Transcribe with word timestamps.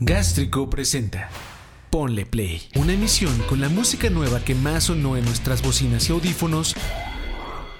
Gástrico 0.00 0.70
presenta 0.70 1.28
Ponle 1.90 2.24
Play, 2.24 2.68
una 2.76 2.92
emisión 2.92 3.36
con 3.48 3.60
la 3.60 3.68
música 3.68 4.08
nueva 4.10 4.44
que 4.44 4.54
más 4.54 4.84
sonó 4.84 5.16
en 5.16 5.24
nuestras 5.24 5.60
bocinas 5.60 6.08
y 6.08 6.12
audífonos 6.12 6.76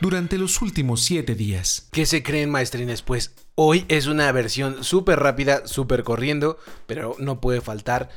durante 0.00 0.36
los 0.36 0.60
últimos 0.60 1.04
7 1.04 1.36
días. 1.36 1.86
¿Qué 1.92 2.06
se 2.06 2.24
creen, 2.24 2.50
maestrines? 2.50 3.02
Pues 3.02 3.36
hoy 3.54 3.84
es 3.86 4.08
una 4.08 4.32
versión 4.32 4.82
súper 4.82 5.20
rápida, 5.20 5.68
súper 5.68 6.02
corriendo, 6.02 6.58
pero 6.88 7.14
no 7.20 7.40
puede 7.40 7.60
faltar. 7.60 8.08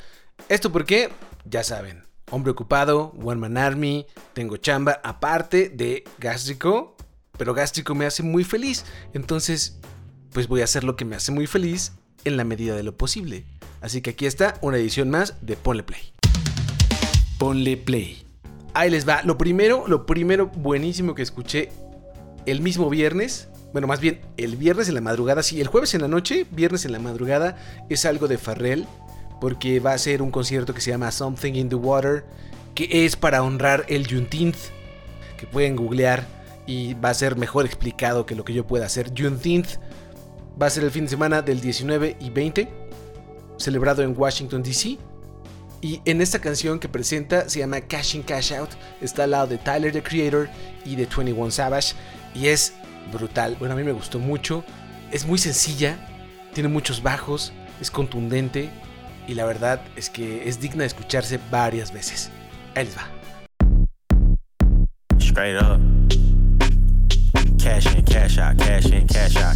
¿Esto 0.49 0.71
por 0.71 0.86
qué? 0.86 1.11
Ya 1.45 1.63
saben. 1.63 2.05
Hombre 2.31 2.54
ocupado, 2.54 3.13
One 3.23 3.39
Man 3.39 3.57
Army, 3.57 4.07
tengo 4.33 4.57
chamba, 4.57 4.99
aparte 5.04 5.70
de 5.70 6.05
gástrico, 6.18 6.97
pero 7.38 7.54
gástrico 7.54 7.93
me 7.93 8.07
hace 8.07 8.23
muy 8.23 8.45
feliz. 8.45 8.83
Entonces, 9.13 9.77
pues 10.31 10.47
voy 10.47 10.61
a 10.61 10.63
hacer 10.63 10.83
lo 10.83 10.95
que 10.95 11.05
me 11.05 11.15
hace 11.15 11.31
muy 11.31 11.45
feliz 11.45 11.91
en 12.23 12.36
la 12.36 12.45
medida 12.45 12.75
de 12.75 12.81
lo 12.81 12.97
posible. 12.97 13.45
Así 13.82 14.02
que 14.02 14.11
aquí 14.11 14.27
está 14.27 14.58
una 14.62 14.77
edición 14.77 15.09
más 15.09 15.34
de 15.41 15.55
Ponle 15.58 15.84
Play. 15.84 16.13
Ponle 17.40 17.77
Play. 17.77 18.23
Ahí 18.73 18.91
les 18.91 19.07
va. 19.07 19.23
Lo 19.23 19.38
primero, 19.38 19.85
lo 19.88 20.05
primero 20.05 20.48
buenísimo 20.48 21.16
que 21.16 21.23
escuché 21.23 21.70
el 22.45 22.62
mismo 22.62 22.90
viernes. 22.90 23.49
Bueno, 23.73 23.88
más 23.88 23.99
bien 23.99 24.21
el 24.38 24.55
viernes 24.55 24.88
en 24.88 24.95
la 24.95 25.02
madrugada. 25.02 25.41
Sí, 25.41 25.59
el 25.59 25.67
jueves 25.67 25.95
en 25.95 26.02
la 26.02 26.07
noche, 26.07 26.45
viernes 26.52 26.85
en 26.85 26.91
la 26.91 26.99
madrugada, 26.99 27.57
es 27.90 28.05
algo 28.05 28.27
de 28.27 28.38
Farrell. 28.38 28.85
Porque 29.41 29.80
va 29.80 29.93
a 29.93 29.98
ser 29.98 30.21
un 30.21 30.29
concierto 30.29 30.76
que 30.76 30.82
se 30.82 30.91
llama 30.91 31.12
Something 31.12 31.54
in 31.54 31.70
the 31.70 31.76
Water. 31.76 32.23
Que 32.76 33.05
es 33.05 33.16
para 33.16 33.41
honrar 33.41 33.85
el 33.90 34.07
Juneteenth. 34.07 34.57
Que 35.38 35.48
pueden 35.48 35.76
googlear. 35.76 36.27
Y 36.68 36.93
va 36.93 37.09
a 37.09 37.13
ser 37.16 37.35
mejor 37.35 37.66
explicado 37.66 38.27
que 38.27 38.35
lo 38.35 38.45
que 38.45 38.54
yo 38.54 38.68
pueda 38.68 38.85
hacer. 38.85 39.12
Juneteenth 39.18 39.77
va 40.62 40.68
a 40.68 40.70
ser 40.70 40.84
el 40.84 40.91
fin 40.91 41.05
de 41.05 41.09
semana 41.09 41.41
del 41.41 41.59
19 41.59 42.18
y 42.20 42.29
20. 42.29 42.80
Celebrado 43.61 44.01
en 44.01 44.15
Washington, 44.17 44.63
D.C. 44.63 44.97
Y 45.81 46.01
en 46.05 46.20
esta 46.21 46.40
canción 46.40 46.79
que 46.79 46.90
presenta 46.90 47.48
se 47.48 47.59
llama 47.59 47.81
Cash 47.81 48.15
In 48.15 48.23
Cash 48.23 48.53
Out. 48.53 48.71
Está 49.01 49.26
al 49.26 49.31
lado 49.31 49.48
de 49.48 49.59
Tyler 49.59 49.91
the 49.91 50.01
Creator 50.01 50.49
y 50.84 50.95
de 50.95 51.05
21 51.05 51.51
Savage. 51.51 51.93
Y 52.34 52.48
es 52.48 52.73
brutal. 53.13 53.55
Bueno, 53.59 53.76
a 53.76 53.77
mí 53.77 53.84
me 53.84 53.91
gustó 53.91 54.18
mucho. 54.18 54.63
Es 55.12 55.27
muy 55.27 55.37
sencilla. 55.37 55.98
Tiene 56.53 56.70
muchos 56.70 57.03
bajos. 57.03 57.53
Es 57.79 57.91
contundente. 57.91 58.71
Y 59.27 59.35
la 59.35 59.45
verdad 59.45 59.81
es 59.96 60.09
que 60.09 60.49
es 60.49 60.59
digna 60.59 60.81
de 60.81 60.87
escucharse 60.87 61.40
varias 61.51 61.93
veces. 61.93 62.31
Ahí 62.75 62.90
va. 62.98 63.07
Straight 65.19 65.62
up. 65.62 65.79
Cash 67.57 67.96
in, 67.96 68.03
cash 68.06 68.40
out, 68.40 68.57
cash 68.57 68.88
in, 68.88 69.06
cash 69.06 69.38
out, 69.38 69.56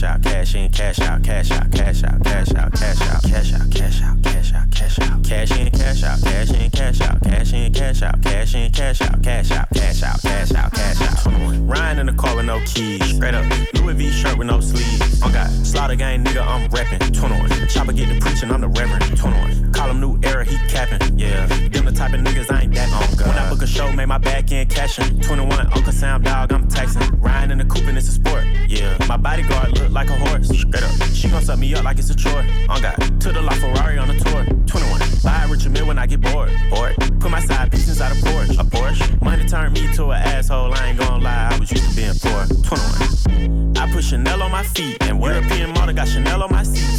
cash 0.00 0.54
in, 0.54 0.68
cash 0.70 1.00
out, 1.00 1.22
cash 1.22 1.50
in, 1.50 1.70
cash 1.70 2.04
out, 2.04 2.22
cash 2.22 2.52
out, 2.52 2.52
cash 2.52 2.54
out, 2.54 2.72
cash 2.72 3.00
out, 3.00 3.22
cash 3.22 3.22
out, 3.22 3.22
cash 3.22 3.52
out, 3.54 3.70
cash 3.70 4.02
out, 4.02 4.22
cash 4.22 4.52
out, 4.52 4.75
cash 4.86 5.10
out, 5.10 5.24
cash 5.24 5.58
in, 5.58 5.70
cash 5.70 6.02
out, 6.04 6.22
cash 6.22 6.50
in, 6.50 6.70
cash 6.70 7.00
out, 7.00 7.22
cash 7.22 7.52
in, 7.52 7.72
cash 7.72 8.02
out, 8.02 8.22
cash 8.22 8.54
in, 8.54 8.72
cash 8.72 9.02
out, 9.02 9.22
cash 9.22 9.50
out, 9.50 9.68
cash 9.74 10.02
out, 10.02 10.22
cash 10.22 10.52
out, 10.52 10.72
cash 10.72 11.00
out. 11.02 11.26
Riding 11.66 12.00
in 12.00 12.06
the 12.06 12.12
car 12.12 12.36
with 12.36 12.46
no 12.46 12.60
keys, 12.64 13.02
straight 13.14 13.34
up. 13.34 13.44
Louis 13.74 13.94
V 13.94 14.10
shirt 14.10 14.38
with 14.38 14.46
no 14.46 14.60
sleeves. 14.60 15.20
Oh 15.24 15.30
God, 15.32 15.50
slaughter 15.66 15.96
gang 15.96 16.24
nigga, 16.24 16.46
I'm 16.46 16.68
reppin'. 16.70 17.12
21. 17.12 17.68
Chopper 17.68 17.92
get 17.92 18.08
to 18.08 18.20
preaching, 18.20 18.50
I'm 18.50 18.60
the 18.60 18.68
reverend. 18.68 19.18
21. 19.18 19.72
Call 19.72 19.90
him 19.90 20.00
new 20.00 20.18
era, 20.22 20.44
he 20.44 20.56
capping. 20.68 21.18
Yeah, 21.18 21.46
them 21.46 21.84
the 21.84 21.92
type 21.92 22.12
of 22.12 22.20
niggas 22.20 22.50
I 22.52 22.62
ain't 22.62 22.74
that 22.74 22.92
on. 22.92 23.28
When 23.28 23.36
I 23.36 23.50
book 23.50 23.62
a 23.62 23.66
show, 23.66 23.90
make 23.92 24.06
my 24.06 24.18
back 24.18 24.52
end 24.52 24.70
cashin'. 24.70 25.20
21, 25.20 25.66
Uncle 25.72 25.92
Sam 25.92 26.22
dog, 26.22 26.52
I'm 26.52 26.68
taxing. 26.68 27.02
Riding 27.20 27.50
in 27.50 27.58
the 27.58 27.64
coupe 27.64 27.88
and 27.88 27.98
it's 27.98 28.08
a 28.08 28.12
sport. 28.12 28.44
Yeah, 28.68 28.96
my 29.08 29.16
bodyguard 29.16 29.76
look 29.78 29.90
like 29.90 30.10
a 30.10 30.16
horse. 30.16 30.48
Straight 30.48 30.84
up, 30.84 30.92
she 31.12 31.28
gon' 31.28 31.42
suck 31.42 31.58
me 31.58 31.74
up 31.74 31.84
like 31.84 31.98
it's 31.98 32.10
a 32.10 32.14
chore. 32.14 32.44
On 32.68 32.80
God, 32.80 33.20
to 33.20 33.32
the 33.32 33.42
La 33.42 33.52
Ferrari 33.54 33.98
on 33.98 34.10
a 34.10 34.18
tour. 34.20 34.46
21, 34.78 35.00
buy 35.24 35.44
a 35.44 35.48
Richard 35.48 35.72
Mill 35.72 35.86
when 35.86 35.98
I 35.98 36.06
get 36.06 36.20
bored. 36.20 36.50
Bored, 36.70 36.96
put 37.20 37.30
my 37.30 37.40
side 37.40 37.70
piece 37.70 37.88
inside 37.88 38.12
a 38.12 38.14
Porsche. 38.16 38.60
A 38.60 38.64
Porsche, 38.64 39.22
money 39.22 39.44
turned 39.46 39.74
me 39.74 39.92
to 39.94 40.10
an 40.10 40.22
asshole. 40.22 40.74
I 40.74 40.88
ain't 40.88 40.98
gon' 40.98 41.22
lie, 41.22 41.48
I 41.52 41.58
was 41.58 41.70
used 41.70 41.88
to 41.88 41.96
being 41.96 42.14
poor. 42.20 42.46
21, 42.62 43.76
I 43.78 43.90
put 43.92 44.04
Chanel 44.04 44.42
on 44.42 44.50
my 44.50 44.62
feet 44.62 44.96
and 45.02 45.20
European 45.20 45.70
model 45.72 45.94
got 45.94 46.08
Chanel 46.08 46.42
on 46.42 46.50
my 46.52 46.62
seats. 46.62 46.95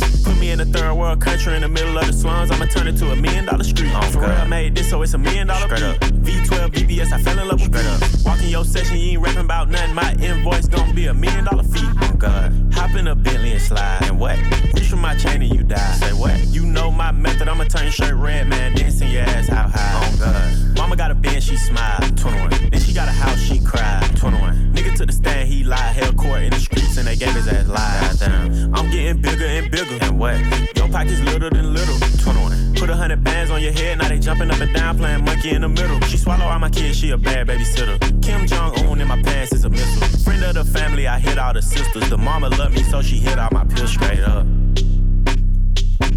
In 0.58 0.62
a 0.62 0.66
third 0.66 0.96
world 0.96 1.22
country 1.22 1.54
in 1.54 1.62
the 1.62 1.68
middle 1.68 1.96
of 2.00 2.08
the 2.08 2.14
slums. 2.14 2.50
I'ma 2.50 2.66
turn 2.66 2.88
it 2.88 2.98
to 2.98 3.12
a 3.12 3.16
million 3.16 3.46
dollar 3.46 3.64
street. 3.64 3.92
Oh, 3.94 4.02
For 4.10 4.22
real, 4.22 4.32
I 4.32 4.48
made 4.48 4.74
this, 4.74 4.90
so 4.90 5.04
it's 5.04 5.14
a 5.14 5.18
million 5.20 5.46
dollar 5.46 5.68
Straight 5.68 5.84
up. 5.84 6.00
V12 6.00 6.70
VBS, 6.72 7.12
I 7.12 7.22
fell 7.22 7.38
in 7.38 7.48
love 7.48 7.62
with 7.62 7.76
Straight 7.76 7.86
up. 7.86 8.26
Walking 8.26 8.50
your 8.50 8.66
session, 8.66 8.98
you 8.98 9.12
ain't 9.12 9.22
rapping 9.22 9.46
about 9.46 9.70
nothing. 9.70 9.94
My 9.94 10.14
invoice 10.14 10.68
gon' 10.68 10.96
be 10.96 11.06
a 11.06 11.14
million 11.14 11.46
dollar 11.46 11.62
fee. 11.62 11.88
Oh 12.02 12.16
God, 12.18 12.74
hop 12.74 12.96
in 12.96 13.08
a 13.08 13.14
Bentley 13.14 13.52
and 13.52 13.62
slide. 13.62 14.00
And 14.06 14.20
what? 14.20 14.36
Reach 14.74 14.88
for 14.88 14.96
my 14.96 15.16
chain 15.16 15.44
and 15.44 15.54
you 15.54 15.62
die. 15.62 15.94
Say 16.00 16.14
what? 16.14 16.36
You 16.48 16.66
know 16.66 16.90
my 16.90 17.12
method. 17.12 17.48
I'ma 17.48 17.66
turn 17.66 17.84
your 17.84 17.92
shirt 17.92 18.16
red, 18.16 18.48
man. 18.48 18.76
Dancing 18.76 19.12
your 19.12 19.22
ass 19.22 19.48
how 19.50 19.68
high. 19.68 20.10
Oh 20.10 20.18
God. 20.18 20.76
Mama 20.76 20.96
got 20.96 21.12
a 21.12 21.16
band, 21.16 21.44
she 21.44 21.56
smile. 21.56 22.00
21. 22.16 22.50
Then 22.72 22.80
she 22.80 22.94
got 22.94 23.08
a 23.08 23.12
house, 23.12 23.38
she 23.38 23.60
cried. 23.60 24.10
21. 24.18 24.74
Nigga 24.74 24.96
to 24.96 25.06
the 25.06 25.14
stand, 25.14 25.47
he 25.68 25.70
lied. 25.70 25.96
Held 25.96 26.18
court 26.18 26.42
in 26.42 26.50
the 26.52 26.60
streets 26.60 26.98
and 26.98 27.08
they 27.08 27.16
gave 27.16 27.34
his 27.34 27.48
ass 27.48 27.68
lies. 27.68 28.20
Damn. 28.20 28.74
I'm 28.74 28.90
getting 28.90 29.22
bigger 29.22 29.46
and 29.46 29.72
bigger. 29.72 29.98
And 30.02 30.20
what? 30.20 30.38
Your 30.76 30.90
pockets 30.90 31.20
little 31.22 31.50
than 31.50 31.74
little. 31.74 31.98
21. 32.24 32.76
Put 32.76 32.90
a 32.90 32.96
hundred 32.96 33.24
bands 33.24 33.50
on 33.50 33.62
your 33.62 33.72
head, 33.72 33.98
now 33.98 34.08
they 34.08 34.20
jumping 34.20 34.52
up 34.52 34.60
and 34.60 34.72
down, 34.74 34.98
playing 34.98 35.26
monkey 35.26 35.52
in 35.52 35.62
the 35.62 35.68
middle. 35.68 36.00
She 36.02 36.18
swallow 36.18 36.46
all 36.46 36.60
my 36.60 36.70
kids, 36.70 36.98
she 37.00 37.10
a 37.10 37.18
bad 37.18 37.48
babysitter. 37.48 37.98
Kim 38.22 38.46
Jong 38.46 38.78
Un 38.86 39.02
in 39.02 39.08
my 39.08 39.20
pants 39.24 39.52
is 39.52 39.66
a 39.66 39.70
missile. 39.70 40.20
Friend 40.20 40.44
of 40.44 40.54
the 40.54 40.64
family, 40.64 41.08
I 41.08 41.18
hit 41.18 41.40
all 41.40 41.54
the 41.54 41.62
sisters. 41.62 42.08
The 42.10 42.18
mama 42.18 42.50
love 42.50 42.72
me, 42.74 42.84
so 42.84 43.02
she 43.02 43.18
hit 43.18 43.40
all 43.40 43.50
my 43.52 43.66
pills 43.66 43.92
straight 43.92 44.20
up. 44.20 44.46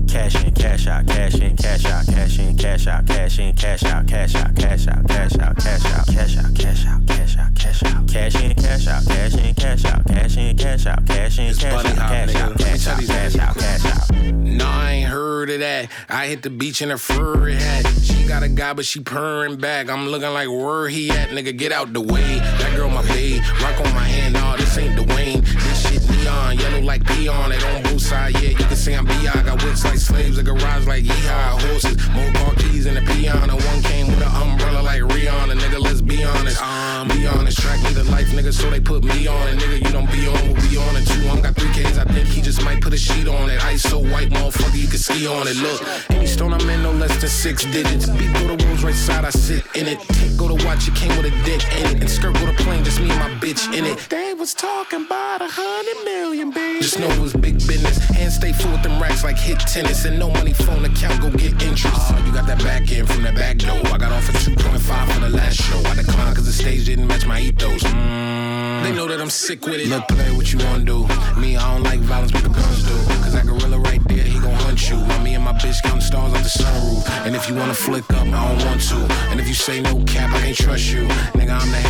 Cash 0.06 0.44
in, 0.44 0.52
cash 0.52 0.86
out, 0.86 1.06
cash 1.06 1.36
in, 1.36 1.56
cash 1.56 1.86
out, 1.86 2.04
cash 2.06 2.38
in, 2.38 2.56
cash 2.58 2.86
out, 2.86 3.06
cash 3.06 3.38
in, 3.38 3.54
cash 3.54 3.84
out, 3.86 4.06
cash 4.06 4.36
out, 4.36 4.54
cash 4.54 4.86
out, 4.86 4.86
cash 4.86 4.86
out, 4.86 5.06
cash 5.08 5.38
out, 5.38 5.56
cash 5.56 5.86
out, 5.86 6.06
cash 6.06 6.36
out, 6.36 6.54
cash 6.56 6.86
out, 6.86 7.06
cash 7.06 7.26
out, 7.26 7.29
cash 7.78 8.34
in, 8.42 8.54
cash 8.54 8.86
out, 8.88 9.06
cash 9.06 9.34
in, 9.34 9.54
cash 9.54 9.84
out, 9.84 10.06
cash 10.06 10.36
in, 10.36 10.56
cash 10.56 10.86
out, 10.86 11.06
cash 11.06 11.38
in, 11.38 11.54
cash 11.54 11.74
out, 11.74 11.84
cash 11.84 12.34
out, 12.36 12.58
cash 12.58 12.86
out, 12.86 12.98
cash 13.06 13.36
out, 13.36 13.56
cash 13.56 13.86
out. 13.86 14.10
No, 14.32 14.66
I 14.66 14.92
ain't 14.92 15.08
heard 15.08 15.50
of 15.50 15.60
that. 15.60 15.88
I 16.08 16.26
hit 16.26 16.42
the 16.42 16.50
beach 16.50 16.82
in 16.82 16.90
a 16.90 16.98
furry 16.98 17.54
hat. 17.54 17.86
She 18.02 18.26
got 18.26 18.42
a 18.42 18.48
guy, 18.48 18.72
but 18.72 18.84
she 18.84 19.00
purring 19.00 19.56
back. 19.56 19.88
I'm 19.88 20.08
looking 20.08 20.30
like 20.30 20.48
where 20.48 20.88
he 20.88 21.10
at, 21.10 21.30
nigga. 21.30 21.56
Get 21.56 21.72
out 21.72 21.92
the 21.92 22.00
way. 22.00 22.38
That 22.38 22.76
girl 22.76 22.90
my 22.90 23.06
babe. 23.08 23.42
Rock 23.62 23.78
on 23.80 23.94
my 23.94 24.04
hand, 24.04 24.34
nah, 24.34 24.56
this 24.56 24.76
ain't 24.76 24.98
Dwayne. 24.98 25.42
This 25.42 25.88
shit 25.88 26.10
neon, 26.10 26.58
yellow 26.58 26.80
like 26.80 27.04
peon. 27.06 27.52
It 27.52 27.64
on 27.64 27.82
both 27.84 28.02
sides, 28.02 28.42
yeah. 28.42 28.50
You 28.50 28.56
can 28.56 28.76
see 28.76 28.94
I'm 28.94 29.06
B.I. 29.06 29.42
Got 29.42 29.62
whips 29.62 29.84
like 29.84 29.98
slaves, 29.98 30.38
a 30.38 30.42
garage 30.42 30.86
like 30.86 31.04
yeehaw. 31.04 31.62
Horses, 31.68 31.96
more 32.10 32.32
car 32.32 32.54
keys 32.56 32.86
in 32.86 32.94
the 32.94 33.02
peon. 33.02 33.50
And 33.50 33.62
one 33.64 33.82
came 33.82 34.08
with 34.08 34.22
an 34.22 34.34
umbrella 34.42 34.82
like 34.82 35.02
Rihanna. 35.02 35.54
Nigga, 35.54 35.80
let's 35.80 36.00
be 36.00 36.24
honest. 36.24 36.60
Um, 36.60 36.89
be 37.08 37.26
honest. 37.26 37.58
Track 37.58 37.82
me 37.82 37.94
to 37.94 38.04
life, 38.04 38.28
nigga, 38.28 38.52
so 38.52 38.68
they 38.70 38.80
put 38.80 39.04
me 39.04 39.26
on 39.26 39.48
it. 39.48 39.58
Nigga, 39.58 39.78
you 39.86 39.92
don't 39.92 40.10
be 40.10 40.26
on 40.26 40.40
what 40.48 40.60
we 40.62 40.76
on 40.76 40.96
it. 40.96 41.06
Two, 41.06 41.28
I'm 41.28 41.40
got 41.40 41.54
three 41.54 41.72
K's. 41.72 41.98
I 41.98 42.04
think 42.04 42.26
he 42.28 42.42
just 42.42 42.62
might 42.64 42.80
put 42.80 42.92
a 42.92 42.98
sheet 42.98 43.28
on 43.28 43.48
it. 43.50 43.62
Ice 43.64 43.82
so 43.82 43.98
white, 43.98 44.30
motherfucker, 44.30 44.76
you 44.76 44.88
can 44.88 44.98
ski 44.98 45.26
on 45.26 45.48
it. 45.48 45.56
Look, 45.56 45.80
any 46.10 46.26
stone 46.26 46.52
I'm 46.52 46.68
in, 46.68 46.82
no 46.82 46.92
less 46.92 47.16
than 47.20 47.30
six 47.30 47.64
digits. 47.66 48.08
Beat 48.08 48.32
go 48.34 48.56
to 48.56 48.66
Rolls 48.66 48.82
right 48.84 48.94
side, 48.94 49.24
I 49.24 49.30
sit 49.30 49.64
in 49.74 49.86
it. 49.86 49.98
Go 50.36 50.48
to 50.48 50.64
watch, 50.66 50.88
it 50.88 50.94
came 50.94 51.16
with 51.16 51.26
a 51.26 51.44
dick 51.44 51.62
in 51.78 51.96
it. 51.96 52.00
And 52.00 52.10
skirt 52.10 52.34
go 52.34 52.46
to 52.46 52.52
plane, 52.64 52.84
just 52.84 53.00
me 53.00 53.10
and 53.10 53.18
my 53.18 53.30
bitch 53.40 53.72
in 53.72 53.84
it. 53.84 53.98
Was 54.40 54.54
talking 54.54 55.04
about 55.04 55.42
a 55.42 55.48
hundred 55.50 56.02
million, 56.02 56.50
baby. 56.50 56.80
Just 56.80 56.98
know 56.98 57.10
it 57.10 57.20
was 57.20 57.34
big 57.34 57.58
business. 57.68 57.98
Hands 58.08 58.34
stay 58.34 58.54
full 58.54 58.72
with 58.72 58.82
them 58.82 58.98
racks 58.98 59.22
like 59.22 59.36
hit 59.36 59.60
tennis. 59.60 60.06
And 60.06 60.18
no 60.18 60.30
money 60.30 60.54
phone 60.54 60.82
account, 60.82 61.20
go 61.20 61.30
get 61.30 61.52
interest. 61.62 61.92
Oh, 61.92 62.24
you 62.24 62.32
got 62.32 62.46
that 62.46 62.58
back 62.60 62.90
end 62.90 63.06
from 63.06 63.22
that 63.24 63.34
back 63.34 63.58
door. 63.58 63.76
I 63.92 63.98
got 63.98 64.12
off 64.12 64.30
at 64.30 64.36
2.5 64.36 65.12
for 65.12 65.20
the 65.20 65.28
last 65.28 65.60
show. 65.60 65.76
I 65.84 65.94
declined 65.94 66.36
cause 66.36 66.46
the 66.46 66.52
stage 66.52 66.86
didn't 66.86 67.06
match 67.06 67.26
my 67.26 67.38
ethos. 67.38 67.82
Mm, 67.82 68.82
they 68.82 68.92
know 68.92 69.06
that 69.08 69.20
I'm 69.20 69.28
sick 69.28 69.62
with 69.66 69.78
it. 69.78 69.88
Look, 69.88 70.08
play 70.08 70.32
what 70.34 70.50
you 70.50 70.58
wanna 70.60 70.84
do. 70.84 71.06
Me, 71.38 71.58
I 71.58 71.74
don't 71.74 71.82
like 71.82 72.00
violence, 72.00 72.32
but 72.32 72.42
the 72.42 72.48
guns 72.48 72.82
do. 72.88 72.96
Cause 73.20 73.34
that 73.34 73.44
gorilla 73.44 73.78
right 73.78 74.02
there, 74.08 74.24
he 74.24 74.40
gon' 74.40 74.54
hunt 74.54 74.88
you. 74.88 74.96
While 74.96 75.20
me 75.20 75.34
and 75.34 75.44
my 75.44 75.52
bitch 75.52 75.82
counting 75.82 76.00
stars 76.00 76.32
off 76.32 76.42
the 76.42 76.48
sunroof. 76.48 77.26
And 77.26 77.36
if 77.36 77.46
you 77.46 77.54
wanna 77.56 77.74
flick 77.74 78.08
up, 78.14 78.26
I 78.26 78.56
don't 78.56 78.64
want 78.64 78.80
to. 78.88 78.96
And 79.30 79.38
if 79.38 79.48
you 79.48 79.54
say 79.54 79.82
no 79.82 80.02
cap, 80.04 80.32
I 80.32 80.40
can't 80.40 80.56
trust 80.56 80.90
you. 80.90 81.04
Nigga, 81.36 81.60
I'm 81.60 81.70
the 81.70 81.76
headline, 81.76 81.89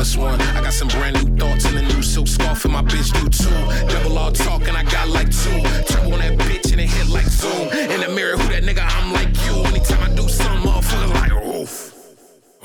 plus 0.00 0.16
one. 0.16 0.40
I 0.40 0.62
got 0.62 0.72
some 0.72 0.88
brand 0.88 1.14
new 1.16 1.36
thoughts 1.36 1.66
and 1.66 1.76
a 1.76 1.82
new 1.82 2.02
silk 2.02 2.26
scarf, 2.26 2.64
and 2.64 2.72
my 2.72 2.80
bitch 2.82 3.12
do 3.12 3.28
too. 3.28 3.92
Double 3.92 4.16
all 4.16 4.32
talk, 4.32 4.66
and 4.66 4.74
I 4.74 4.82
got 4.84 5.08
like 5.08 5.30
two. 5.30 5.60
Turbo 5.88 6.14
on 6.14 6.20
that 6.20 6.38
bitch, 6.38 6.72
and 6.72 6.80
it 6.80 6.88
hit 6.88 7.08
like 7.08 7.26
zoom. 7.26 7.68
In 7.68 8.00
the 8.00 8.08
mirror, 8.08 8.38
who 8.38 8.48
that 8.48 8.62
nigga? 8.62 8.80
I'm 8.80 9.12
like 9.12 9.28
you. 9.44 9.52
Anytime 9.68 10.10
I 10.10 10.14
do 10.14 10.26
something, 10.26 10.70
motherfuckers 10.70 11.12
like, 11.20 11.32
oof. 11.44 11.76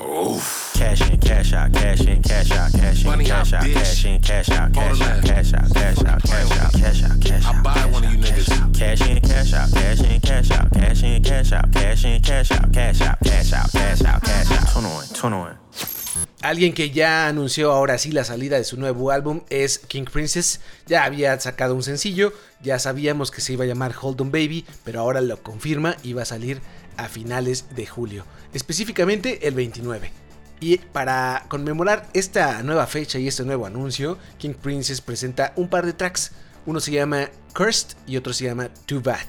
Oof. 0.00 0.72
Cash 0.76 1.10
in, 1.10 1.20
cash 1.20 1.52
out, 1.52 1.72
cash 1.74 2.00
in, 2.06 2.22
cash 2.22 2.50
out, 2.52 2.72
cash 2.72 3.02
in, 3.02 3.06
Money 3.10 3.26
cash 3.26 3.52
out, 3.52 3.64
cash 3.64 4.04
in, 4.06 4.20
cash 4.22 4.50
out, 4.50 4.72
cash 4.72 5.00
out, 5.02 5.24
cash 5.24 5.52
out, 5.52 5.74
cash 5.74 6.04
out, 6.04 6.22
cash 6.22 6.50
out, 6.52 6.72
cash 6.72 7.02
out, 7.04 7.20
cash 7.20 7.44
out. 7.44 7.54
I 7.54 7.62
buy 7.62 7.74
cash 7.74 7.92
one 7.92 8.04
of 8.04 8.10
out, 8.10 8.16
you 8.16 8.24
cash 8.24 8.48
niggas. 8.48 8.62
out. 8.62 8.74
Cash 8.74 9.00
in, 9.08 9.20
cash 9.20 9.52
out, 9.52 9.72
cash 9.72 10.00
in, 10.00 10.20
cash 10.20 10.50
out, 10.52 10.72
cash 10.72 11.02
in, 11.02 11.22
cash 11.22 11.52
out, 11.52 11.72
cash 11.72 12.04
in, 12.04 12.22
cash 12.22 12.50
out, 12.52 12.72
cash 12.72 13.00
out, 13.02 13.18
cash 13.24 13.52
out, 13.52 13.72
cash 13.72 14.02
out, 14.04 14.22
cash 14.22 14.50
out. 14.52 14.72
21, 14.72 15.06
21. 15.08 16.05
Alguien 16.42 16.74
que 16.74 16.90
ya 16.90 17.28
anunció 17.28 17.72
ahora 17.72 17.96
sí 17.96 18.12
la 18.12 18.22
salida 18.22 18.58
de 18.58 18.64
su 18.64 18.76
nuevo 18.76 19.10
álbum 19.10 19.40
es 19.48 19.78
King 19.78 20.04
Princess. 20.04 20.60
Ya 20.86 21.04
había 21.04 21.38
sacado 21.40 21.74
un 21.74 21.82
sencillo, 21.82 22.32
ya 22.62 22.78
sabíamos 22.78 23.30
que 23.30 23.40
se 23.40 23.54
iba 23.54 23.64
a 23.64 23.66
llamar 23.66 23.94
Hold 24.00 24.20
On 24.20 24.30
Baby, 24.30 24.66
pero 24.84 25.00
ahora 25.00 25.22
lo 25.22 25.42
confirma 25.42 25.96
y 26.02 26.12
va 26.12 26.22
a 26.22 26.26
salir 26.26 26.60
a 26.98 27.08
finales 27.08 27.64
de 27.74 27.86
julio, 27.86 28.24
específicamente 28.52 29.48
el 29.48 29.54
29. 29.54 30.12
Y 30.60 30.78
para 30.78 31.46
conmemorar 31.48 32.08
esta 32.12 32.62
nueva 32.62 32.86
fecha 32.86 33.18
y 33.18 33.28
este 33.28 33.44
nuevo 33.44 33.66
anuncio, 33.66 34.18
King 34.38 34.54
Princess 34.54 35.00
presenta 35.00 35.52
un 35.56 35.68
par 35.68 35.86
de 35.86 35.94
tracks. 35.94 36.32
Uno 36.66 36.80
se 36.80 36.92
llama 36.92 37.30
Cursed 37.54 37.96
y 38.06 38.16
otro 38.18 38.32
se 38.32 38.44
llama 38.44 38.68
Too 38.86 39.00
Bad. 39.00 39.26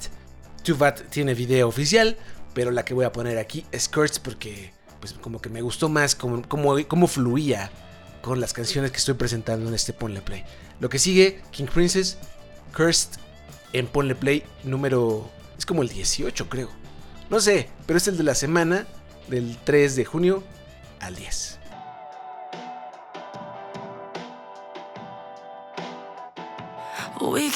Too 0.63 0.77
Bad 0.77 1.01
tiene 1.09 1.33
video 1.33 1.69
oficial, 1.69 2.18
pero 2.54 2.71
la 2.71 2.83
que 2.83 2.94
voy 2.94 3.06
a 3.06 3.12
poner 3.12 3.38
aquí 3.38 3.65
es 3.71 3.88
Cursed 3.88 4.21
porque 4.21 4.77
pues 5.00 5.14
como 5.14 5.42
que 5.42 5.50
me 5.50 5.62
gustó 5.62 5.90
más 5.90 6.16
cómo, 6.16 6.42
cómo, 6.48 7.08
fluía 7.08 7.72
con 8.22 8.40
las 8.40 8.54
canciones 8.54 8.92
que 8.92 8.98
estoy 8.98 9.16
presentando 9.16 9.68
en 9.68 9.76
este 9.76 9.94
Ponle 9.94 10.22
Play. 10.22 10.44
Lo 10.80 10.90
que 10.90 11.00
sigue, 11.00 11.42
King 11.52 11.66
Princess, 11.66 12.18
Cursed 12.76 13.20
en 13.74 13.88
Ponle 13.88 14.16
Play 14.16 14.44
número... 14.64 15.30
es 15.58 15.66
como 15.66 15.82
el 15.82 15.90
18 15.90 16.50
creo. 16.50 16.70
No 17.30 17.40
sé, 17.40 17.70
pero 17.86 17.98
es 17.98 18.08
el 18.08 18.18
de 18.18 18.24
la 18.24 18.36
semana 18.36 18.88
del 19.28 19.58
3 19.64 19.96
de 19.96 20.06
junio 20.06 20.44
al 21.00 21.16
10. 21.16 21.60
We 27.20 27.50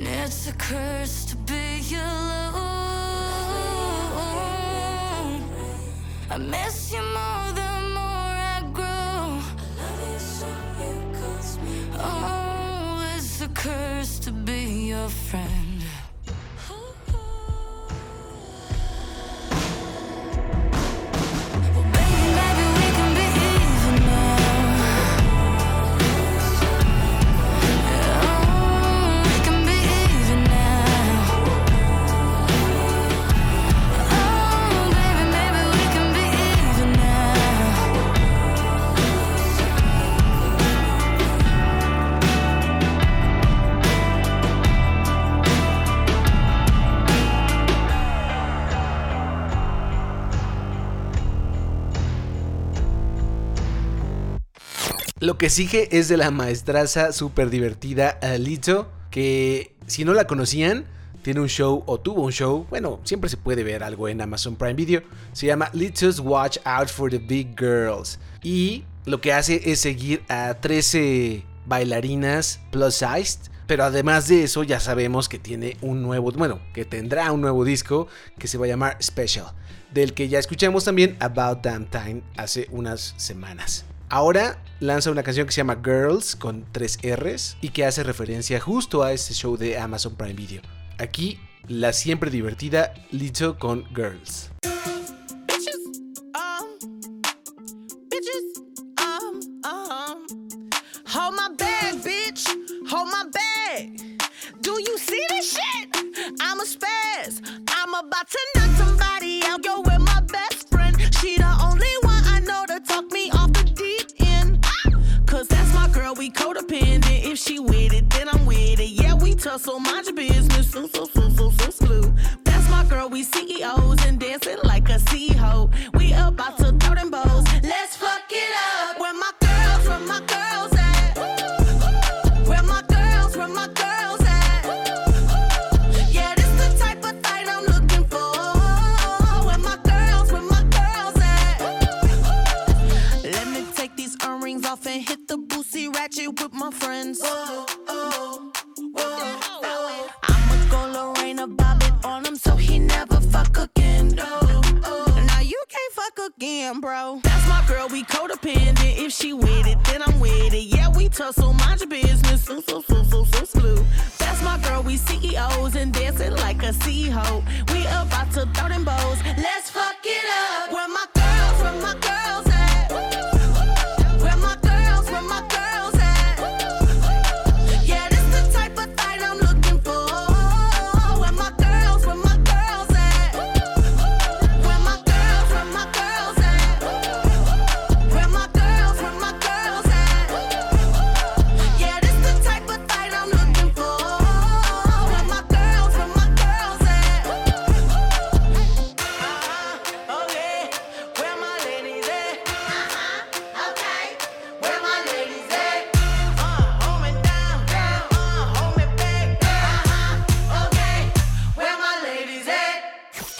And 0.00 0.08
it's 0.08 0.48
a 0.48 0.52
curse 0.54 1.26
to 1.26 1.36
be 1.36 1.94
alone. 1.94 2.64
I 6.30 6.38
miss 6.38 6.90
you 6.90 7.02
more 7.02 7.52
the 7.52 7.70
more 7.92 8.34
I 8.48 8.62
grow. 8.72 9.42
Oh, 11.98 13.14
it's 13.14 13.42
a 13.42 13.48
curse 13.48 14.18
to 14.20 14.32
be 14.32 14.88
your 14.88 15.10
friend. 15.10 15.59
Lo 55.30 55.38
que 55.38 55.48
sigue 55.48 55.88
es 55.96 56.08
de 56.08 56.16
la 56.16 56.32
maestraza 56.32 57.12
súper 57.12 57.50
divertida 57.50 58.18
Lito, 58.36 58.90
que 59.12 59.76
si 59.86 60.04
no 60.04 60.12
la 60.12 60.26
conocían, 60.26 60.86
tiene 61.22 61.38
un 61.38 61.46
show 61.46 61.84
o 61.86 62.00
tuvo 62.00 62.22
un 62.22 62.32
show, 62.32 62.66
bueno, 62.68 62.98
siempre 63.04 63.30
se 63.30 63.36
puede 63.36 63.62
ver 63.62 63.84
algo 63.84 64.08
en 64.08 64.20
Amazon 64.20 64.56
Prime 64.56 64.74
Video, 64.74 65.02
se 65.32 65.46
llama 65.46 65.70
Lito's 65.72 66.18
Watch 66.18 66.58
Out 66.64 66.88
for 66.88 67.12
the 67.12 67.18
Big 67.18 67.56
Girls. 67.56 68.18
Y 68.42 68.82
lo 69.04 69.20
que 69.20 69.32
hace 69.32 69.70
es 69.70 69.78
seguir 69.78 70.24
a 70.28 70.54
13 70.54 71.44
bailarinas 71.64 72.58
plus 72.72 72.96
sized. 72.96 73.52
Pero 73.68 73.84
además 73.84 74.26
de 74.26 74.42
eso 74.42 74.64
ya 74.64 74.80
sabemos 74.80 75.28
que 75.28 75.38
tiene 75.38 75.76
un 75.80 76.02
nuevo, 76.02 76.32
bueno, 76.32 76.58
que 76.74 76.84
tendrá 76.84 77.30
un 77.30 77.40
nuevo 77.40 77.64
disco 77.64 78.08
que 78.36 78.48
se 78.48 78.58
va 78.58 78.64
a 78.64 78.68
llamar 78.68 78.96
Special, 79.00 79.46
del 79.94 80.12
que 80.12 80.28
ya 80.28 80.40
escuchamos 80.40 80.82
también 80.82 81.16
About 81.20 81.62
Damn 81.62 81.86
Time 81.86 82.22
hace 82.36 82.66
unas 82.72 83.14
semanas. 83.16 83.84
Ahora 84.12 84.58
lanza 84.80 85.12
una 85.12 85.22
canción 85.22 85.46
que 85.46 85.52
se 85.52 85.58
llama 85.58 85.78
Girls 85.84 86.34
con 86.34 86.64
tres 86.72 86.98
R's 87.00 87.56
y 87.60 87.68
que 87.68 87.84
hace 87.84 88.02
referencia 88.02 88.58
justo 88.58 89.04
a 89.04 89.12
este 89.12 89.34
show 89.34 89.56
de 89.56 89.78
Amazon 89.78 90.16
Prime 90.16 90.34
Video. 90.34 90.62
Aquí 90.98 91.38
la 91.68 91.92
siempre 91.92 92.28
divertida 92.28 92.92
Lito 93.12 93.56
con 93.56 93.84
Girls. 93.94 94.50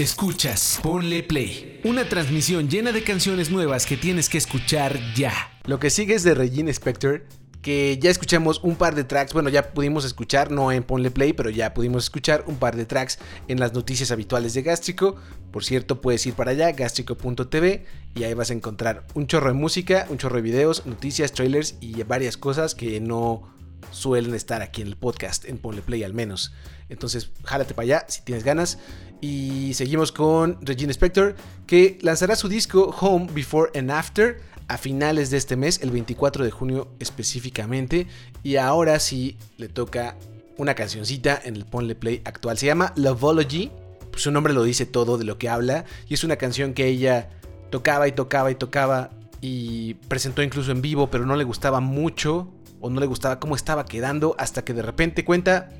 Escuchas, 0.01 0.81
ponle 0.83 1.23
play. 1.23 1.79
Una 1.85 2.09
transmisión 2.09 2.71
llena 2.71 2.91
de 2.91 3.03
canciones 3.03 3.51
nuevas 3.51 3.85
que 3.85 3.99
tienes 3.99 4.31
que 4.31 4.39
escuchar 4.39 4.99
ya. 5.15 5.35
Lo 5.67 5.79
que 5.79 5.91
sigue 5.91 6.15
es 6.15 6.23
de 6.23 6.33
Regina 6.33 6.71
Spector, 6.71 7.27
que 7.61 7.99
ya 8.01 8.09
escuchamos 8.09 8.61
un 8.65 8.77
par 8.77 8.95
de 8.95 9.05
tracks, 9.05 9.35
bueno, 9.35 9.51
ya 9.51 9.75
pudimos 9.75 10.07
escuchar, 10.07 10.51
no 10.51 10.73
en 10.73 10.85
Ponle 10.85 11.11
Play, 11.11 11.35
pero 11.35 11.51
ya 11.51 11.75
pudimos 11.75 12.05
escuchar 12.05 12.45
un 12.47 12.57
par 12.57 12.77
de 12.77 12.87
tracks 12.87 13.19
en 13.47 13.61
las 13.61 13.75
noticias 13.75 14.11
habituales 14.11 14.55
de 14.55 14.63
Gástrico. 14.63 15.17
Por 15.51 15.65
cierto, 15.65 16.01
puedes 16.01 16.25
ir 16.25 16.33
para 16.33 16.53
allá, 16.53 16.73
gástrico.tv, 16.73 17.85
y 18.15 18.23
ahí 18.25 18.33
vas 18.33 18.49
a 18.49 18.55
encontrar 18.55 19.07
un 19.13 19.27
chorro 19.27 19.49
de 19.49 19.55
música, 19.55 20.07
un 20.09 20.17
chorro 20.17 20.37
de 20.37 20.43
videos, 20.43 20.87
noticias, 20.87 21.33
trailers 21.33 21.75
y 21.83 22.03
varias 22.05 22.39
cosas 22.39 22.75
que 22.75 23.01
no 23.01 23.53
suelen 23.91 24.35
estar 24.35 24.63
aquí 24.63 24.83
en 24.83 24.89
el 24.89 24.97
podcast, 24.97 25.45
en 25.45 25.59
Ponle 25.59 25.83
Play 25.83 26.05
al 26.05 26.15
menos. 26.15 26.53
Entonces, 26.89 27.31
jálate 27.45 27.75
para 27.75 27.85
allá 27.85 28.05
si 28.09 28.23
tienes 28.23 28.45
ganas. 28.45 28.79
Y 29.21 29.75
seguimos 29.75 30.13
con 30.13 30.59
Regina 30.63 30.91
Spector, 30.93 31.37
que 31.67 31.99
lanzará 32.03 32.37
su 32.37 32.49
disco 32.49 32.95
Home 33.01 33.29
Before 33.33 33.71
and 33.79 33.91
After 33.91 34.41
a 34.69 34.79
finales 34.79 35.31
de 35.31 35.37
este 35.37 35.57
mes, 35.57 35.81
el 35.83 35.91
24 35.91 36.45
de 36.45 36.51
junio 36.51 36.89
específicamente. 37.01 38.07
Y 38.43 38.57
ahora 38.57 38.99
sí 39.01 39.37
le 39.59 39.69
toca 39.69 40.17
una 40.57 40.75
cancioncita 40.75 41.41
en 41.43 41.57
el 41.57 41.65
Ponle 41.65 41.95
Play 41.95 42.23
actual. 42.25 42.57
Se 42.57 42.67
llama 42.67 42.93
Loveology. 42.97 43.71
Pues 44.11 44.23
su 44.23 44.31
nombre 44.31 44.53
lo 44.53 44.63
dice 44.63 44.87
todo 44.87 45.19
de 45.19 45.25
lo 45.25 45.39
que 45.39 45.49
habla. 45.49 45.85
Y 46.09 46.15
es 46.15 46.25
una 46.25 46.37
canción 46.37 46.73
que 46.73 46.87
ella 46.87 47.31
tocaba 47.71 48.09
y 48.09 48.13
tocaba 48.13 48.51
y 48.51 48.55
tocaba. 48.55 49.11
Y 49.41 49.95
presentó 49.95 50.43
incluso 50.43 50.71
en 50.71 50.83
vivo, 50.83 51.11
pero 51.11 51.27
no 51.27 51.35
le 51.35 51.45
gustaba 51.45 51.81
mucho. 51.81 52.49
O 52.81 52.91
no 52.91 53.01
le 53.01 53.07
gustaba 53.07 53.39
cómo 53.39 53.55
estaba 53.55 53.85
quedando. 53.85 54.35
Hasta 54.39 54.65
que 54.65 54.75
de 54.75 54.83
repente 54.83 55.25
cuenta. 55.25 55.71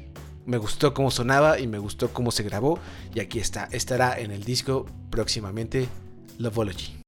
Me 0.47 0.59
gustó 0.59 0.95
cómo 0.95 1.11
sonaba 1.11 1.59
y 1.59 1.67
me 1.67 1.79
gustó 1.79 2.13
cómo 2.13 2.31
se 2.31 2.43
grabó. 2.43 2.79
Y 3.15 3.21
aquí 3.21 3.39
está. 3.39 3.69
Estará 3.73 4.19
en 4.19 4.31
el 4.31 4.45
disco 4.45 4.87
próximamente. 5.11 5.89
Loveology. 6.39 7.00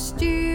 steer. 0.00 0.49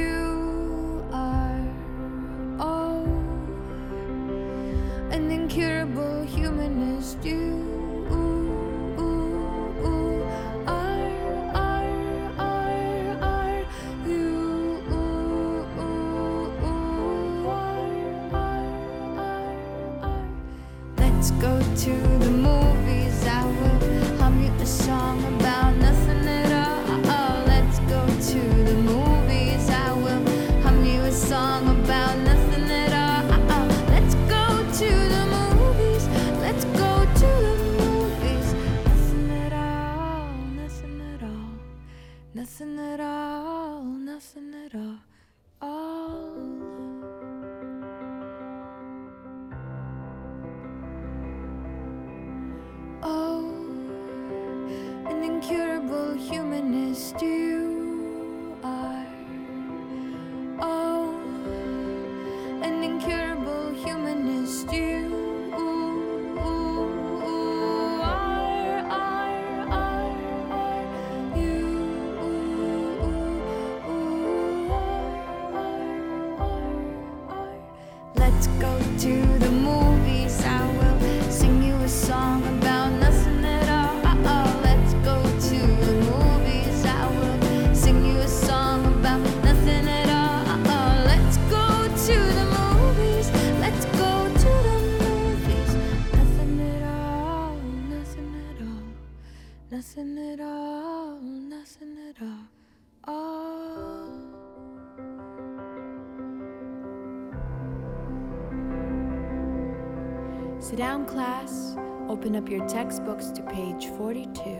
Down, 110.96 111.06
class. 111.06 111.76
Open 112.08 112.36
up 112.36 112.50
your 112.50 112.66
textbooks 112.68 113.30
to 113.32 113.42
page 113.44 113.88
42. 113.98 114.60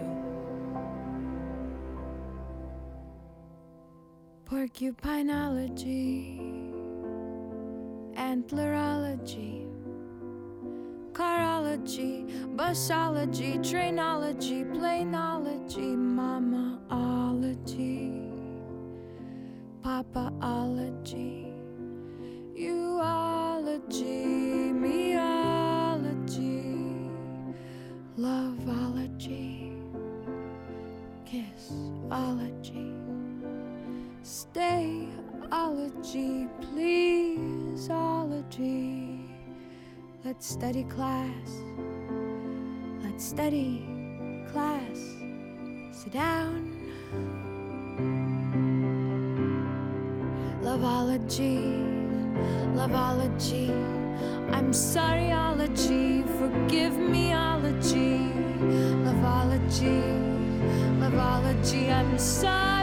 Porcupinology, 4.46 6.40
antlerology, 8.16 9.68
carology, 11.14 12.28
busology, 12.56 13.58
trainology, 13.60 14.66
planology, 14.76 15.96
mamaology, 16.20 16.92
papaology, 19.84 21.54
uology, 22.58 24.35
Stayology, 34.56 36.48
pleaseology. 36.64 37.76
Let's 40.24 40.48
study 40.48 40.86
class. 40.86 41.60
Let's 43.04 43.26
study 43.26 43.86
class. 44.54 44.98
Sit 45.92 46.14
down. 46.14 46.72
Loveology, 50.64 51.60
loveology. 52.76 53.72
I'm 54.56 54.72
sorryology, 54.72 56.24
forgive 56.40 56.94
meology. 56.94 58.32
Loveology, 59.04 60.02
loveology. 61.02 61.92
I'm 61.92 62.16
sorryology, 62.16 62.75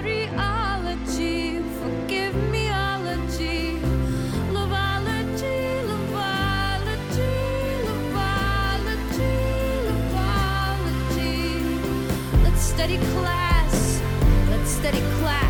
steady 12.83 12.99
class, 13.15 14.03
Let's 14.51 14.71
steady 14.71 15.01
class. 15.21 15.42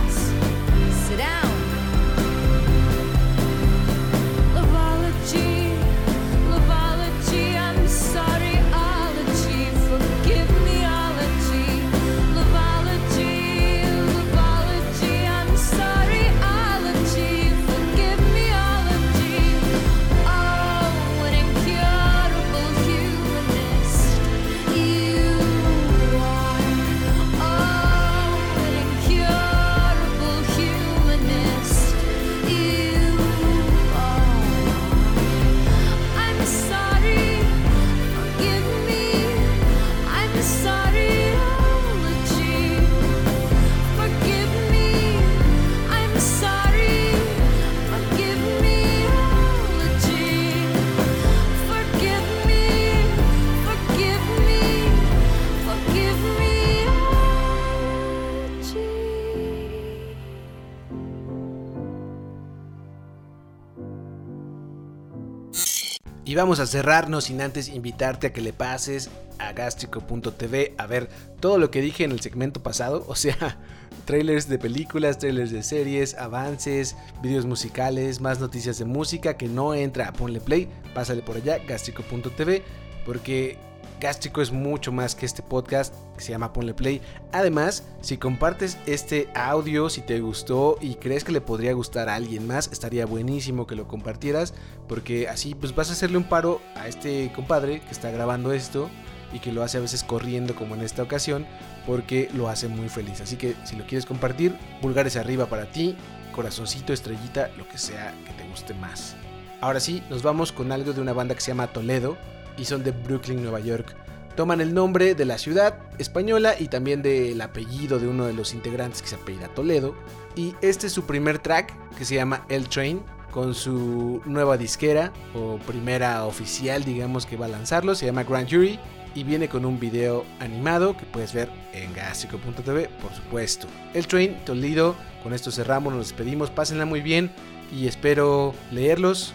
Y 66.32 66.34
vamos 66.34 66.60
a 66.60 66.66
cerrarnos 66.66 67.24
sin 67.24 67.42
antes 67.42 67.68
invitarte 67.68 68.28
a 68.28 68.32
que 68.32 68.40
le 68.40 68.54
pases 68.54 69.10
a 69.38 69.52
gastrico.tv 69.52 70.74
a 70.78 70.86
ver 70.86 71.10
todo 71.40 71.58
lo 71.58 71.70
que 71.70 71.82
dije 71.82 72.04
en 72.04 72.10
el 72.10 72.22
segmento 72.22 72.62
pasado, 72.62 73.04
o 73.06 73.14
sea, 73.14 73.58
trailers 74.06 74.48
de 74.48 74.58
películas, 74.58 75.18
trailers 75.18 75.50
de 75.50 75.62
series, 75.62 76.14
avances, 76.14 76.96
videos 77.22 77.44
musicales, 77.44 78.22
más 78.22 78.40
noticias 78.40 78.78
de 78.78 78.86
música 78.86 79.36
que 79.36 79.46
no 79.46 79.74
entra 79.74 80.14
Ponle 80.14 80.40
Play, 80.40 80.70
pásale 80.94 81.20
por 81.20 81.36
allá, 81.36 81.58
gastrico.tv, 81.58 82.62
porque 83.04 83.58
Gástrico 84.02 84.42
es 84.42 84.50
mucho 84.50 84.90
más 84.90 85.14
que 85.14 85.24
este 85.24 85.44
podcast 85.44 85.94
que 86.16 86.24
se 86.24 86.32
llama 86.32 86.52
Ponle 86.52 86.74
Play. 86.74 87.00
Además, 87.30 87.84
si 88.00 88.16
compartes 88.16 88.76
este 88.84 89.28
audio, 89.32 89.88
si 89.90 90.00
te 90.00 90.18
gustó 90.18 90.76
y 90.80 90.96
crees 90.96 91.22
que 91.22 91.30
le 91.30 91.40
podría 91.40 91.72
gustar 91.72 92.08
a 92.08 92.16
alguien 92.16 92.48
más, 92.48 92.68
estaría 92.72 93.06
buenísimo 93.06 93.64
que 93.64 93.76
lo 93.76 93.86
compartieras, 93.86 94.54
porque 94.88 95.28
así 95.28 95.54
pues 95.54 95.72
vas 95.76 95.88
a 95.88 95.92
hacerle 95.92 96.16
un 96.16 96.24
paro 96.24 96.60
a 96.74 96.88
este 96.88 97.30
compadre 97.32 97.78
que 97.78 97.92
está 97.92 98.10
grabando 98.10 98.52
esto 98.52 98.90
y 99.32 99.38
que 99.38 99.52
lo 99.52 99.62
hace 99.62 99.78
a 99.78 99.82
veces 99.82 100.02
corriendo 100.02 100.56
como 100.56 100.74
en 100.74 100.80
esta 100.80 101.04
ocasión, 101.04 101.46
porque 101.86 102.28
lo 102.34 102.48
hace 102.48 102.66
muy 102.66 102.88
feliz. 102.88 103.20
Así 103.20 103.36
que 103.36 103.54
si 103.62 103.76
lo 103.76 103.86
quieres 103.86 104.04
compartir, 104.04 104.58
pulgares 104.80 105.14
arriba 105.14 105.46
para 105.46 105.70
ti, 105.70 105.94
corazoncito, 106.34 106.92
estrellita, 106.92 107.52
lo 107.56 107.68
que 107.68 107.78
sea 107.78 108.12
que 108.26 108.32
te 108.32 108.48
guste 108.48 108.74
más. 108.74 109.14
Ahora 109.60 109.78
sí, 109.78 110.02
nos 110.10 110.24
vamos 110.24 110.50
con 110.50 110.72
algo 110.72 110.92
de 110.92 111.00
una 111.00 111.12
banda 111.12 111.36
que 111.36 111.40
se 111.40 111.52
llama 111.52 111.68
Toledo 111.68 112.18
y 112.56 112.64
son 112.64 112.82
de 112.84 112.92
Brooklyn, 112.92 113.42
Nueva 113.42 113.60
York. 113.60 113.94
Toman 114.36 114.60
el 114.60 114.72
nombre 114.72 115.14
de 115.14 115.24
la 115.24 115.36
ciudad 115.36 115.78
española 115.98 116.54
y 116.58 116.68
también 116.68 117.02
del 117.02 117.40
apellido 117.40 117.98
de 117.98 118.08
uno 118.08 118.24
de 118.24 118.32
los 118.32 118.54
integrantes 118.54 119.02
que 119.02 119.08
se 119.08 119.16
apellida 119.16 119.48
Toledo. 119.48 119.94
Y 120.36 120.54
este 120.62 120.86
es 120.86 120.92
su 120.92 121.04
primer 121.04 121.38
track 121.38 121.74
que 121.96 122.04
se 122.04 122.14
llama 122.14 122.46
El 122.48 122.68
Train 122.68 123.02
con 123.30 123.54
su 123.54 124.20
nueva 124.24 124.56
disquera 124.56 125.12
o 125.34 125.58
primera 125.66 126.24
oficial 126.26 126.84
digamos 126.84 127.26
que 127.26 127.36
va 127.36 127.46
a 127.46 127.50
lanzarlo. 127.50 127.94
Se 127.94 128.06
llama 128.06 128.24
Grand 128.24 128.48
Jury 128.48 128.78
y 129.14 129.24
viene 129.24 129.48
con 129.48 129.66
un 129.66 129.78
video 129.78 130.24
animado 130.40 130.96
que 130.96 131.04
puedes 131.04 131.34
ver 131.34 131.50
en 131.72 131.92
gástrico.tv 131.92 132.88
por 133.00 133.12
supuesto. 133.12 133.66
El 133.92 134.06
Train, 134.06 134.36
Toledo, 134.44 134.94
con 135.22 135.34
esto 135.34 135.50
cerramos, 135.50 135.92
nos 135.92 136.08
despedimos, 136.08 136.50
pásenla 136.50 136.86
muy 136.86 137.02
bien 137.02 137.30
y 137.70 137.86
espero 137.86 138.54
leerlos 138.70 139.34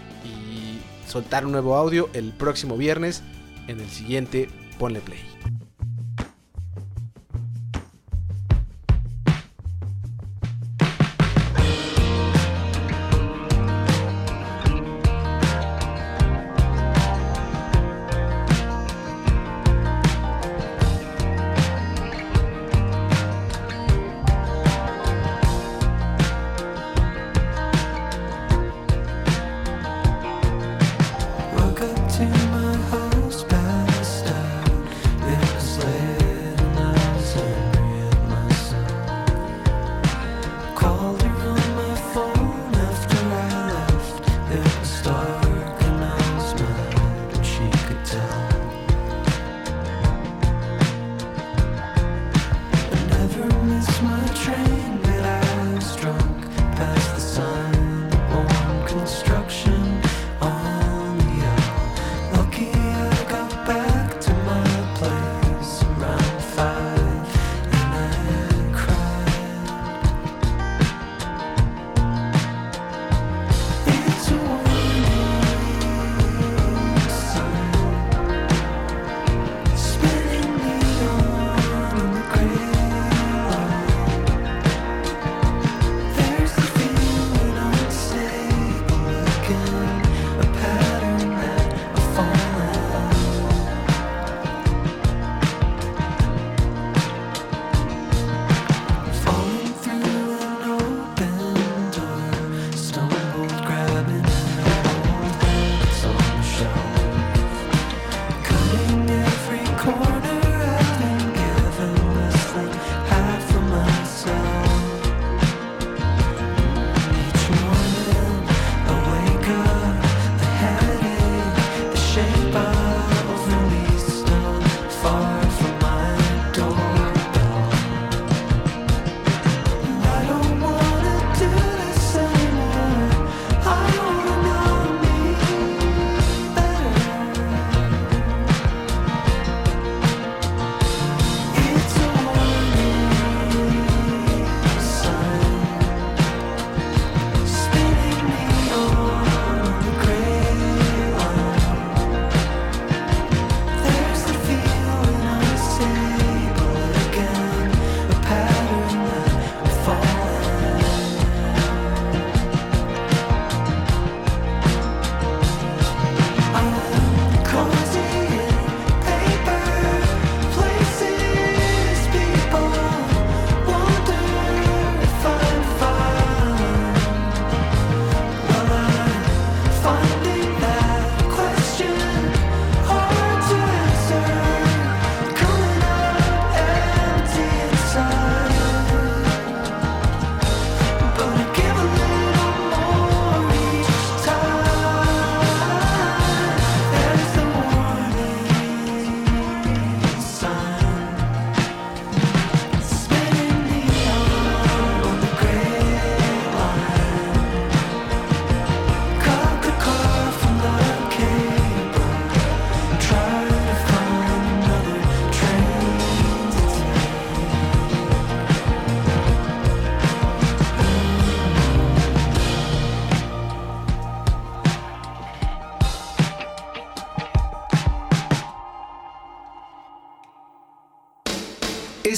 soltar 1.08 1.46
un 1.46 1.54
nuevo 1.54 1.76
audio 1.76 2.10
el 2.14 2.32
próximo 2.32 2.78
viernes 2.78 3.24
en 3.68 3.80
el 3.80 3.90
siguiente 3.90 4.50
Ponle 4.78 5.00
Play. 5.02 5.20